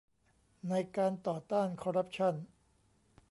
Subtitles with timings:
[0.69, 2.35] ในการต่อต้านคอร์รัปชั่น